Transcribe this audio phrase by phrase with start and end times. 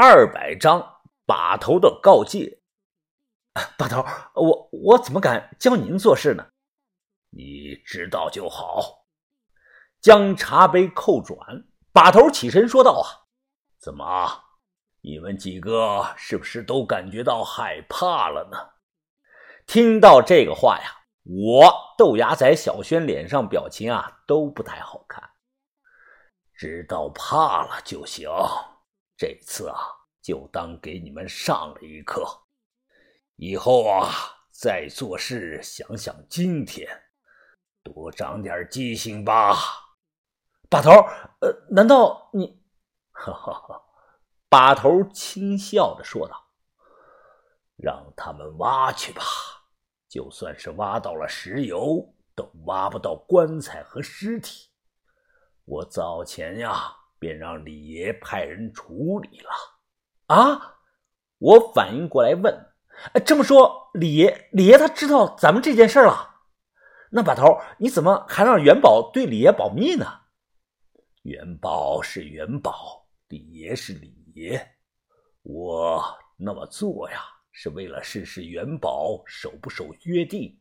[0.00, 2.60] 二百章把头的告诫。
[3.76, 6.46] 把头，我我怎么敢教您做事呢？
[7.30, 9.08] 你知道就好。
[10.00, 11.36] 将茶杯扣转，
[11.92, 13.26] 把头起身说道：“啊，
[13.80, 14.44] 怎么，
[15.00, 18.56] 你们几个是不是都感觉到害怕了呢？”
[19.66, 25.28] 听到这个话呀，我豆芽仔、小轩脸上表情啊都不太好看。
[26.54, 28.30] 知道怕了就行。
[29.18, 29.76] 这次啊，
[30.22, 32.24] 就当给你们上了一课。
[33.34, 34.12] 以后啊，
[34.52, 36.88] 再做事想想今天，
[37.82, 39.56] 多长点记性吧。
[40.70, 40.92] 把头，
[41.40, 42.62] 呃，难道你？
[43.10, 43.82] 哈哈哈！
[44.48, 46.52] 把头轻笑着说道
[47.76, 49.22] ：“让他们挖去吧，
[50.08, 54.70] 就算是挖到了石油，都挖不到棺材和尸体。
[55.64, 59.50] 我早前呀。”便让李爷派人处理了。
[60.26, 60.76] 啊！
[61.38, 62.66] 我反应过来问
[63.24, 66.34] ：“这么说，李爷，李爷他知道咱们这件事了？
[67.10, 70.04] 那把头，你怎么还让元宝对李爷保密呢？”
[71.22, 74.74] 元宝是元宝，李爷是李爷。
[75.42, 76.04] 我
[76.36, 77.22] 那么做呀，
[77.52, 80.58] 是为了试试元宝守不守约定。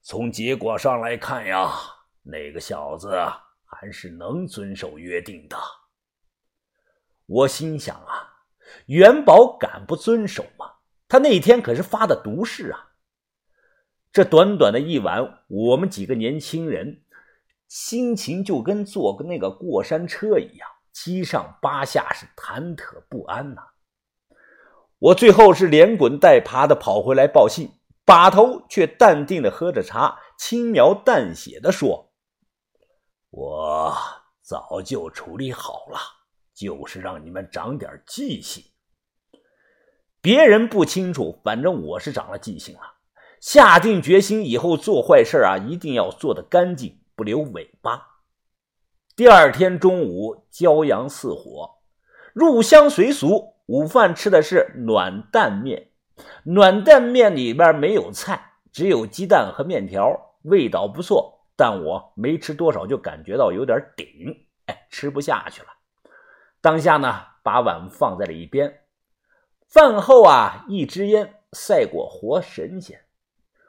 [0.00, 1.70] 从结果上来看呀，
[2.22, 3.14] 那个小子。
[3.66, 5.56] 还是能遵守约定的。
[7.26, 8.46] 我心想啊，
[8.86, 10.74] 元宝敢不遵守吗？
[11.08, 12.92] 他那天可是发的毒誓啊！
[14.12, 17.02] 这短短的一晚，我们几个年轻人
[17.68, 23.62] 心情就跟坐个那个过山车一样，七上八下，是忐忑不安呐。
[24.98, 27.70] 我最后是连滚带爬的跑回来报信，
[28.04, 32.12] 把头却淡定的喝着茶，轻描淡写的说。
[33.36, 33.94] 我
[34.40, 35.98] 早就处理好了，
[36.54, 38.64] 就是让你们长点记性。
[40.22, 42.94] 别人不清楚，反正我是长了记性了。
[43.38, 48.22] 下定决心，以后做坏事啊，一定要做得干净，不留尾巴。
[49.14, 51.82] 第二天中午，骄阳似火，
[52.32, 55.90] 入乡随俗，午饭吃的是暖蛋面。
[56.44, 61.35] 暖蛋面里边没有菜，只有鸡蛋和面条，味道不错。
[61.56, 65.68] 但我没吃多少，就感觉到有点顶，哎，吃不下去了。
[66.60, 68.82] 当下呢，把碗放在了一边。
[69.68, 73.00] 饭后啊，一支烟赛过活神仙。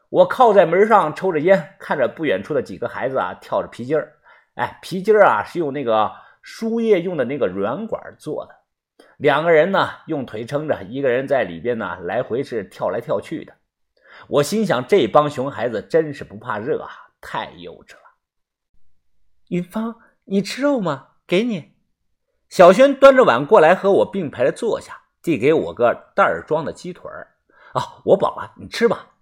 [0.10, 4.14] 我靠在门上抽着烟，看着不远处的几个孩子啊跳着皮筋儿。
[4.56, 6.12] 哎，皮筋儿啊是用那个
[6.42, 13.54] 输液用的那个软管做的，两个人呢用腿撑着，一个人在里边呢来回是跳来跳去的。
[14.28, 16.90] 我心想，这帮熊孩子真是不怕热啊！
[17.22, 18.02] 太幼稚了，
[19.50, 19.96] 云芳，
[20.26, 21.10] 你吃肉吗？
[21.26, 21.76] 给你。
[22.50, 27.36] 小轩端着碗过来和我并排的坐下，递给我个袋儿装的鸡腿儿。
[27.74, 29.16] 啊，我饱了，你吃吧。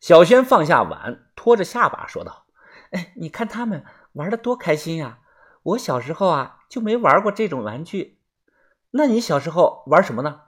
[0.00, 2.46] 小轩放下碗，托着下巴说道
[2.90, 5.20] ：“哎，你看他们玩的多开心呀！
[5.62, 8.20] 我小时候啊就没玩过这种玩具。
[8.90, 10.42] 那你小时候玩什么呢？”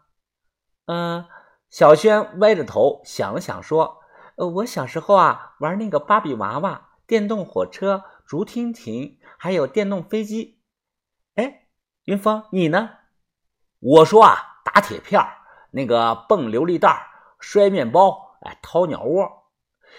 [0.87, 1.27] 嗯，
[1.71, 3.98] 小轩歪着头想了想说
[4.39, 10.61] ：“呃，我小时候啊玩那个芭比娃娃。”电动火车、竹蜻蜓，还有电动飞机。
[11.37, 11.69] 哎，
[12.05, 12.91] 云峰，你呢？
[13.81, 15.19] 我说啊，打铁片
[15.71, 17.07] 那个蹦琉璃袋
[17.41, 19.47] 摔面包，哎，掏鸟窝。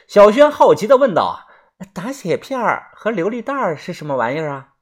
[0.08, 1.48] 小轩好奇的问道
[1.92, 2.60] ：“打铁片
[2.94, 4.76] 和琉璃袋是什么玩意儿啊？”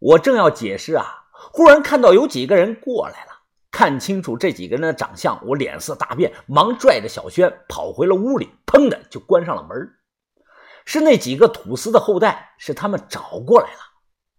[0.00, 3.31] 我正要解释啊，忽然看到有几个人过来了。
[3.82, 9.76] 看清楚这几个人的长相，我脸色大变，忙拽着小轩跑回了屋里，砰的就关上了门。
[10.84, 13.80] 是那几个土司的后代，是他们找过来了。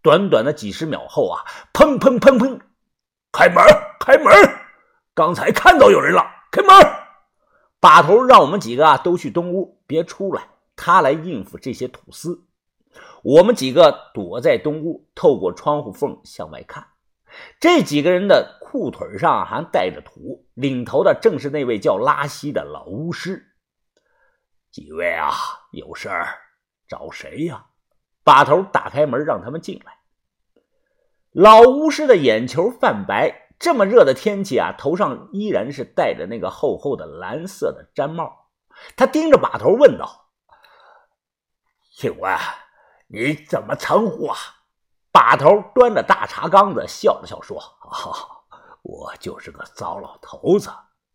[0.00, 1.44] 短短的几十秒后啊，
[1.74, 2.58] 砰砰砰砰，
[3.32, 3.62] 开门，
[4.00, 4.32] 开门！
[5.14, 6.74] 刚才看到有人了，开门！
[7.80, 12.46] 把头让我们几个啊都去东屋，别出来，他来应付这些土司。
[13.22, 16.86] 我们几个躲在东屋，透过窗户缝向外看。
[17.60, 23.54] 这几个人的裤腿上还带着土，领头的正是那位叫拉稀的老巫师。
[24.72, 25.30] 几位啊，
[25.70, 26.26] 有事儿
[26.88, 27.66] 找谁呀？
[28.24, 29.98] 把头打开门，让他们进来。
[31.30, 38.48] 老巫师的眼球泛白，这么热的天气啊，头上依然是戴着那个厚厚的蓝色的毡帽。
[38.96, 40.30] 他盯着把头问道
[41.94, 42.36] ：“请问
[43.06, 44.36] 你怎么称呼啊？”
[45.14, 48.33] 把头端着大茶缸子，笑了笑说：“哈
[48.84, 50.70] 我就是个糟老头子。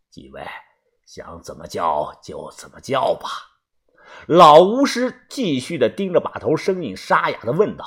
[0.10, 0.44] 几位
[1.06, 3.30] 想怎么叫就怎么叫吧。”
[4.26, 7.86] 老巫师继续的盯着把头，声音沙哑的问道：“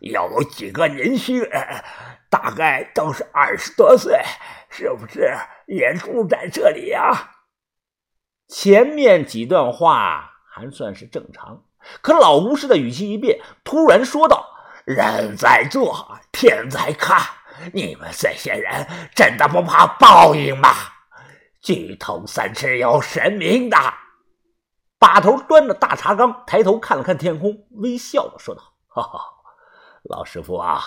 [0.00, 1.84] 有几个年轻人，
[2.30, 4.18] 大概都是二十多岁，
[4.70, 7.32] 是不是也住在这里呀？
[8.48, 11.64] 前面几段话还算是正常，
[12.00, 14.48] 可老巫师的语气一变，突然说道
[14.86, 17.20] ：“人在做，天在看，
[17.72, 20.70] 你们这些人真的不怕报应吗？
[21.60, 23.76] 举头三尺有神明的。”
[24.98, 29.20] 把头端着大茶缸，抬头看了看天空，微笑的说道：“哈哈，
[30.04, 30.80] 老师傅啊，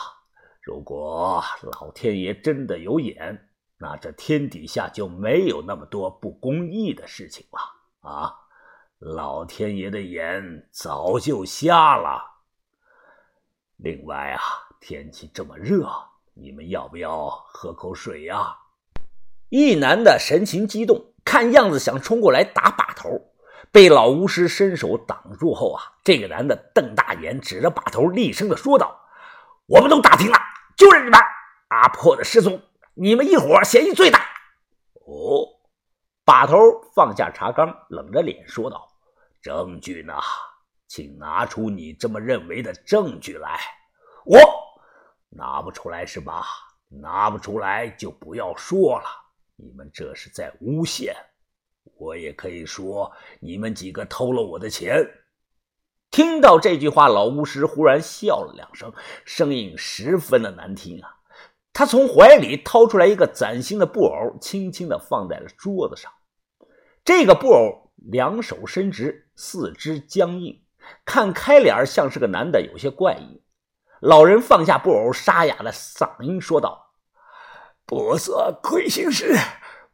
[0.62, 3.45] 如果老天爷真的有眼。”
[3.81, 8.36] 那这天底下就没有那么多不公义的事情了啊！
[8.98, 12.21] 老天爷的眼早就瞎了。
[13.77, 14.42] 另外啊，
[14.81, 15.89] 天气这么热，
[16.34, 18.58] 你们要不要喝口水呀？
[19.50, 23.10] 一男的神情激动，看样子想冲过来打把头，
[23.72, 29.00] 被老巫师伸手挡住后啊，这个男的瞪大眼，指着把头，厉声的说道
[29.68, 30.38] ：“我们都打听了，
[30.78, 31.20] 就是你们
[31.70, 32.62] 阿破的失踪。”
[32.94, 34.20] 你们一伙嫌疑最大。
[35.06, 35.48] 哦，
[36.26, 36.56] 把头
[36.94, 38.88] 放下茶缸，冷着脸说道
[39.42, 40.14] ：“证据呢？
[40.88, 43.60] 请拿出你这么认为的证据来。”
[44.26, 44.38] 我
[45.30, 46.44] 拿不出来是吧？
[46.88, 49.06] 拿不出来就不要说了。
[49.56, 51.16] 你们这是在诬陷。
[51.98, 55.06] 我也可以说你们几个偷了我的钱。
[56.10, 58.92] 听到这句话，老巫师忽然笑了两声，
[59.26, 61.16] 声音十分的难听啊。
[61.72, 66.12] 他从怀里掏出来一个崭新的布偶，轻轻的放在了桌子上。
[67.06, 70.64] 这个布偶两手伸直，四肢僵硬，
[71.06, 73.44] 看开脸像是个男的，有些怪异。
[74.01, 76.92] 老人放下布偶，沙哑的嗓音说道
[77.86, 79.36] ：“不做亏心事，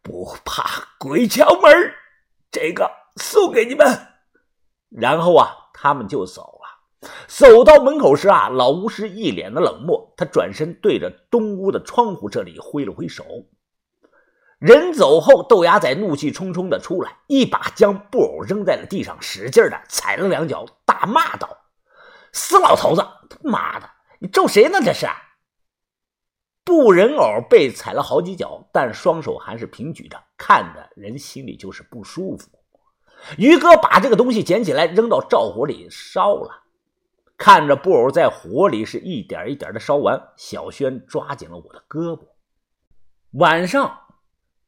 [0.01, 0.63] 不怕
[0.99, 1.71] 鬼敲门。
[2.51, 3.85] 这个送给你们。”
[4.91, 7.09] 然后啊，他们就走了。
[7.27, 10.13] 走到门口时啊，老巫师一脸的冷漠。
[10.15, 13.25] 他转身对着东屋的窗户这里挥了挥手。
[14.59, 21.49] 人走后，豆芽仔怒气冲冲的出来，一把将布偶扔在了地上，使劲的踩了两脚，大骂道
[22.31, 23.89] ：“死老头子，他妈的，
[24.25, 24.79] 你咒谁呢？
[24.83, 25.05] 这是！”
[26.65, 32.49] 布人偶被踩了好几脚，但双手还是平举着，看的人心里就是不舒服。
[33.37, 36.63] 于哥把这个东西捡起来，扔到灶火里烧了。
[37.37, 42.29] 看着布偶在火里是一点一点的烧完，小轩抓紧了我的胳膊。
[43.33, 44.07] 晚上，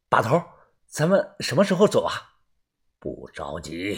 [0.07, 0.39] 把头，
[0.86, 2.13] 咱们什么时候走啊？
[3.00, 3.98] 不着急。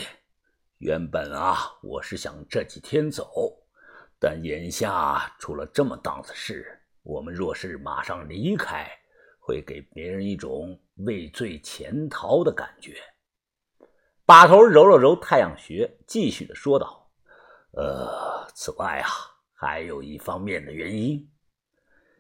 [0.78, 3.30] 原本啊，我是想这几天走，
[4.20, 8.86] 但眼下出了这么档子事，我们若是马上离开，
[9.40, 12.98] 会给别人一种畏罪潜逃的感觉。
[14.26, 17.10] 把头揉了揉太阳穴，继续的说道。
[17.72, 19.10] 呃，此外啊，
[19.54, 21.32] 还有一方面的原因，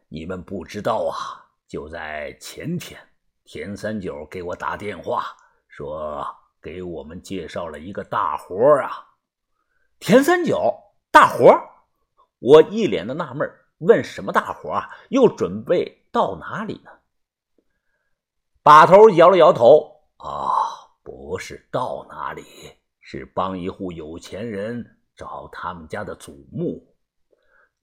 [0.07, 1.45] 你们不知道啊。
[1.67, 2.99] 就在前天，
[3.43, 5.25] 田三九给我打电话，
[5.67, 6.25] 说
[6.59, 9.05] 给我们介绍了一个大活啊。
[9.99, 10.73] 田三九
[11.11, 11.53] 大活
[12.39, 14.89] 我一脸的纳闷，问什么大活啊？
[15.09, 16.91] 又准备到哪里呢？
[18.63, 20.49] 把头摇了摇头，啊，
[21.03, 22.43] 不是到哪里，
[23.01, 24.95] 是帮一户有钱人。
[25.15, 26.95] 找他们家的祖墓，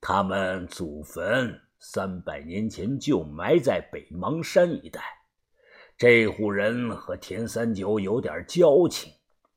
[0.00, 5.03] 他们祖坟三百年前就埋在北邙山一带。
[5.99, 9.13] 这户人和田三九有点交情，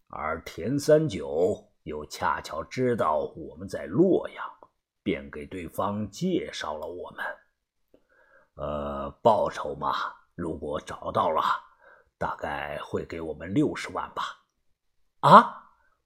[0.07, 4.45] 而田三九又恰巧知道我们在洛阳，
[5.03, 7.25] 便给对方介绍了我们。
[8.55, 9.95] 呃，报酬嘛，
[10.35, 11.43] 如果找到了，
[12.17, 14.23] 大概会给我们六十万吧。
[15.21, 15.55] 啊？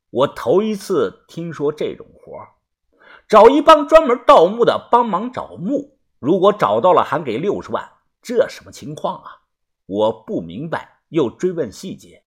[0.10, 2.38] 我头一次听说这种活
[3.28, 9.42] 找一帮专门盗墓的帮忙找墓，如果找到了还给六十万，这什么情况啊？
[9.88, 12.24] 我不明白，又追问细节。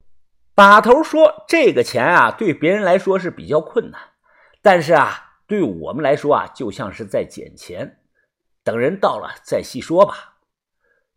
[0.55, 4.00] 把头说：“这个钱啊，对别人来说是比较困难，
[4.62, 8.00] 但是啊，对我们来说啊，就像是在捡钱。
[8.63, 10.35] 等人到了再细说吧。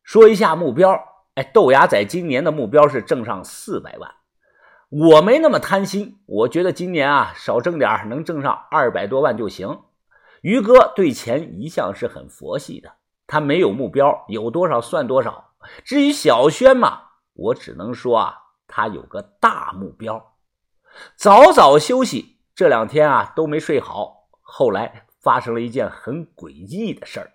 [0.02, 0.92] 说一下目标，
[1.34, 4.14] 哎，豆芽仔今年的目标是挣上四百万。”
[4.88, 9.80] 我没那么贪心，我觉得今年啊少挣点，能挣上二百多万就行。
[10.42, 12.92] 于哥对钱一向是很佛系的，
[13.26, 15.54] 他没有目标，有多少算多少。
[15.84, 17.02] 至于小轩嘛，
[17.32, 20.36] 我只能说啊，他有个大目标。
[21.16, 24.15] 早早休息，这两天啊都没睡好。
[24.48, 27.32] 后来发生了一件很诡异的事儿。